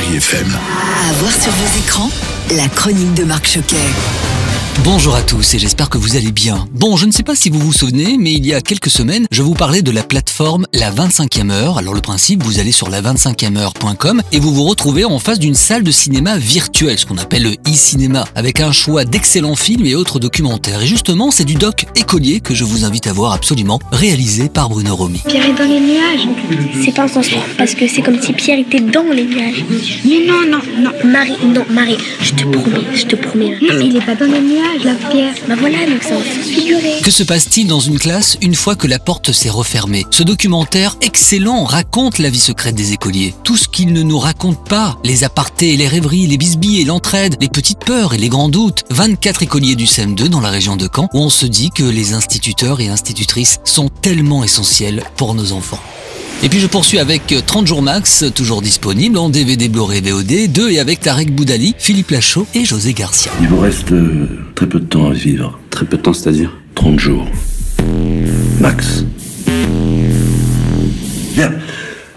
Chéri 0.00 0.16
FM. 0.16 0.58
À 1.08 1.12
voir 1.14 1.32
sur 1.32 1.52
vos 1.52 1.78
écrans, 1.78 2.10
la 2.56 2.68
chronique 2.68 3.12
de 3.14 3.24
Marc 3.24 3.46
Choquet. 3.46 3.76
Bonjour 4.78 5.14
à 5.14 5.20
tous 5.20 5.54
et 5.54 5.58
j'espère 5.58 5.90
que 5.90 5.98
vous 5.98 6.16
allez 6.16 6.32
bien. 6.32 6.66
Bon, 6.72 6.96
je 6.96 7.04
ne 7.04 7.12
sais 7.12 7.22
pas 7.22 7.34
si 7.34 7.50
vous 7.50 7.58
vous 7.58 7.72
souvenez, 7.72 8.16
mais 8.18 8.32
il 8.32 8.46
y 8.46 8.54
a 8.54 8.62
quelques 8.62 8.88
semaines, 8.88 9.26
je 9.30 9.42
vous 9.42 9.52
parlais 9.52 9.82
de 9.82 9.90
la 9.90 10.02
plateforme 10.02 10.66
La 10.72 10.90
25e 10.90 11.50
heure. 11.50 11.76
Alors 11.76 11.92
le 11.92 12.00
principe, 12.00 12.42
vous 12.42 12.60
allez 12.60 12.72
sur 12.72 12.88
la25e 12.88 13.58
heure.com 13.58 14.22
et 14.32 14.40
vous 14.40 14.54
vous 14.54 14.64
retrouvez 14.64 15.04
en 15.04 15.18
face 15.18 15.38
d'une 15.38 15.54
salle 15.54 15.82
de 15.82 15.90
cinéma 15.90 16.38
virtuelle, 16.38 16.98
ce 16.98 17.04
qu'on 17.04 17.18
appelle 17.18 17.42
le 17.42 17.52
e-cinéma, 17.70 18.24
avec 18.34 18.60
un 18.60 18.72
choix 18.72 19.04
d'excellents 19.04 19.54
films 19.54 19.84
et 19.84 19.94
autres 19.94 20.18
documentaires. 20.18 20.80
Et 20.82 20.86
justement, 20.86 21.30
c'est 21.30 21.44
du 21.44 21.56
doc 21.56 21.84
écolier 21.94 22.40
que 22.40 22.54
je 22.54 22.64
vous 22.64 22.84
invite 22.84 23.06
à 23.06 23.12
voir 23.12 23.32
absolument, 23.32 23.80
réalisé 23.92 24.48
par 24.48 24.70
Bruno 24.70 24.96
Romy. 24.96 25.20
Pierre 25.26 25.46
est 25.46 25.58
dans 25.58 25.68
les 25.68 25.80
nuages. 25.80 26.26
C'est 26.84 26.94
pas 26.94 27.02
un 27.02 27.08
sens 27.08 27.28
propre, 27.28 27.46
parce 27.58 27.74
que 27.74 27.86
c'est 27.86 28.02
comme 28.02 28.20
si 28.20 28.32
Pierre 28.32 28.58
était 28.60 28.80
dans 28.80 29.04
les 29.12 29.24
nuages. 29.24 29.64
Mais 30.06 30.26
non, 30.26 30.46
non, 30.50 30.60
non. 30.78 30.90
Marie, 31.04 31.36
non, 31.44 31.64
Marie, 31.70 31.98
je 32.22 32.32
te 32.32 32.44
promets, 32.44 32.86
je 32.94 33.04
te 33.04 33.16
promets. 33.16 33.58
Non, 33.60 33.74
mais 33.76 33.86
il 33.86 33.96
est 33.96 34.06
pas 34.06 34.14
dans 34.14 34.26
les 34.26 34.40
nuages, 34.40 34.69
Bah. 34.70 34.94
Que 37.02 37.10
se 37.10 37.22
passe-t-il 37.24 37.66
dans 37.66 37.80
une 37.80 37.98
classe 37.98 38.38
une 38.40 38.54
fois 38.54 38.76
que 38.76 38.86
la 38.86 39.00
porte 39.00 39.32
s'est 39.32 39.50
refermée? 39.50 40.06
Ce 40.10 40.22
documentaire 40.22 40.96
excellent 41.00 41.64
raconte 41.64 42.18
la 42.18 42.30
vie 42.30 42.38
secrète 42.38 42.76
des 42.76 42.92
écoliers. 42.92 43.34
Tout 43.42 43.56
ce 43.56 43.68
qu'ils 43.68 43.92
ne 43.92 44.02
nous 44.02 44.18
racontent 44.18 44.62
pas, 44.62 44.96
les 45.02 45.24
apartés 45.24 45.74
et 45.74 45.76
les 45.76 45.88
rêveries, 45.88 46.26
les 46.28 46.38
bisbilles 46.38 46.82
et 46.82 46.84
l'entraide, 46.84 47.36
les 47.40 47.48
petites 47.48 47.84
peurs 47.84 48.14
et 48.14 48.18
les 48.18 48.28
grands 48.28 48.48
doutes. 48.48 48.84
24 48.90 49.42
écoliers 49.42 49.74
du 49.74 49.86
CM2 49.86 50.28
dans 50.28 50.40
la 50.40 50.50
région 50.50 50.76
de 50.76 50.88
Caen 50.94 51.08
où 51.14 51.18
on 51.18 51.30
se 51.30 51.46
dit 51.46 51.70
que 51.70 51.84
les 51.84 52.12
instituteurs 52.12 52.80
et 52.80 52.88
institutrices 52.88 53.58
sont 53.64 53.88
tellement 53.88 54.44
essentiels 54.44 55.02
pour 55.16 55.34
nos 55.34 55.52
enfants. 55.52 55.80
Et 56.42 56.48
puis 56.48 56.58
je 56.58 56.66
poursuis 56.66 56.98
avec 56.98 57.34
30 57.46 57.66
jours 57.66 57.82
max, 57.82 58.24
toujours 58.34 58.62
disponible 58.62 59.18
en 59.18 59.28
DVD, 59.28 59.68
Blu-ray, 59.68 60.00
VOD, 60.00 60.50
2 60.50 60.70
et 60.70 60.80
avec 60.80 61.00
Tarek 61.00 61.34
Boudali, 61.34 61.74
Philippe 61.78 62.10
Lachaud 62.10 62.46
et 62.54 62.64
José 62.64 62.94
Garcia. 62.94 63.30
Il 63.42 63.48
vous 63.48 63.60
reste 63.60 63.92
euh, 63.92 64.26
très 64.54 64.66
peu 64.66 64.80
de 64.80 64.86
temps 64.86 65.10
à 65.10 65.12
vivre. 65.12 65.58
Très 65.68 65.84
peu 65.84 65.98
de 65.98 66.02
temps, 66.02 66.14
c'est-à-dire 66.14 66.56
30 66.76 66.98
jours. 66.98 67.26
Max. 68.58 69.04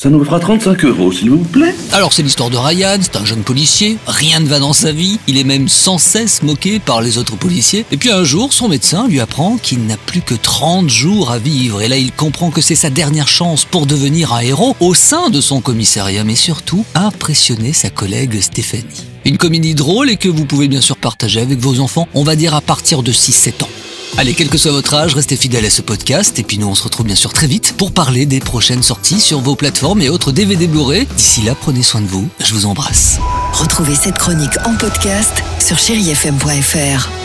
Ça 0.00 0.10
nous 0.10 0.24
fera 0.24 0.38
35 0.38 0.84
euros, 0.84 1.10
s'il 1.10 1.30
vous 1.30 1.42
plaît. 1.42 1.74
Alors 1.90 2.12
c'est 2.12 2.22
l'histoire 2.22 2.50
de 2.50 2.56
Ryan, 2.56 2.98
c'est 3.00 3.16
un 3.16 3.24
jeune 3.24 3.42
policier, 3.42 3.98
rien 4.06 4.38
ne 4.38 4.46
va 4.46 4.60
dans 4.60 4.72
sa 4.72 4.92
vie, 4.92 5.18
il 5.26 5.36
est 5.38 5.42
même 5.44 5.68
sans 5.68 5.98
cesse 5.98 6.44
moqué 6.44 6.78
par 6.78 7.02
les 7.02 7.18
autres 7.18 7.34
policiers. 7.34 7.84
Et 7.90 7.96
puis 7.96 8.12
un 8.12 8.22
jour, 8.22 8.52
son 8.52 8.68
médecin 8.68 9.08
lui 9.08 9.18
apprend 9.18 9.56
qu'il 9.56 9.84
n'a 9.86 9.96
plus 9.96 10.20
que 10.20 10.36
30 10.36 10.88
jours 10.88 11.32
à 11.32 11.38
vivre. 11.38 11.82
Et 11.82 11.88
là, 11.88 11.96
il 11.96 12.12
comprend 12.12 12.52
que 12.52 12.60
c'est 12.60 12.76
sa 12.76 12.90
dernière 12.90 13.26
chance 13.26 13.64
pour 13.64 13.86
devenir 13.86 14.32
un 14.32 14.38
héros 14.38 14.76
au 14.78 14.94
sein 14.94 15.30
de 15.30 15.40
son 15.40 15.60
commissariat, 15.60 16.22
mais 16.22 16.36
surtout 16.36 16.84
impressionner 16.94 17.72
sa 17.72 17.90
collègue 17.90 18.40
Stéphanie. 18.40 18.84
Une 19.24 19.36
comédie 19.36 19.74
drôle 19.74 20.10
et 20.10 20.16
que 20.16 20.28
vous 20.28 20.44
pouvez 20.44 20.68
bien 20.68 20.80
sûr 20.80 20.96
partager 20.96 21.40
avec 21.40 21.58
vos 21.58 21.80
enfants, 21.80 22.06
on 22.14 22.22
va 22.22 22.36
dire 22.36 22.54
à 22.54 22.60
partir 22.60 23.02
de 23.02 23.10
6-7 23.10 23.64
ans. 23.64 23.68
Allez, 24.16 24.34
quel 24.34 24.48
que 24.48 24.58
soit 24.58 24.72
votre 24.72 24.94
âge, 24.94 25.14
restez 25.14 25.36
fidèles 25.36 25.66
à 25.66 25.70
ce 25.70 25.82
podcast 25.82 26.38
et 26.38 26.42
puis 26.42 26.58
nous 26.58 26.66
on 26.66 26.74
se 26.74 26.82
retrouve 26.82 27.06
bien 27.06 27.14
sûr 27.14 27.32
très 27.32 27.46
vite 27.46 27.74
pour 27.76 27.92
parler 27.92 28.26
des 28.26 28.40
prochaines 28.40 28.82
sorties 28.82 29.20
sur 29.20 29.40
vos 29.40 29.54
plateformes 29.54 30.00
et 30.02 30.08
autres 30.08 30.32
DVD 30.32 30.66
Blu-ray. 30.66 31.06
D'ici 31.16 31.42
là, 31.42 31.54
prenez 31.54 31.82
soin 31.82 32.00
de 32.00 32.08
vous, 32.08 32.28
je 32.40 32.52
vous 32.54 32.66
embrasse. 32.66 33.18
Retrouvez 33.52 33.94
cette 33.94 34.18
chronique 34.18 34.58
en 34.64 34.74
podcast 34.74 35.42
sur 35.60 35.78
chérifm.fr. 35.78 37.17